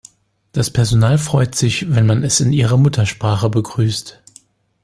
[0.51, 4.19] Das Personal freut sich, wenn man es in ihrer Muttersprache begrüßt.